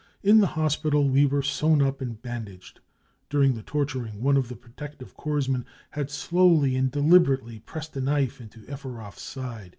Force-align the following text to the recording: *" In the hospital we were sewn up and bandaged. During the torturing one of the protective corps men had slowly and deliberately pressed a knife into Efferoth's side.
*" 0.00 0.12
In 0.30 0.40
the 0.40 0.48
hospital 0.58 1.08
we 1.08 1.26
were 1.26 1.44
sewn 1.44 1.80
up 1.80 2.00
and 2.00 2.20
bandaged. 2.20 2.80
During 3.30 3.54
the 3.54 3.62
torturing 3.62 4.20
one 4.20 4.36
of 4.36 4.48
the 4.48 4.56
protective 4.56 5.14
corps 5.14 5.48
men 5.48 5.64
had 5.90 6.10
slowly 6.10 6.74
and 6.74 6.90
deliberately 6.90 7.60
pressed 7.60 7.96
a 7.96 8.00
knife 8.00 8.40
into 8.40 8.62
Efferoth's 8.62 9.22
side. 9.22 9.76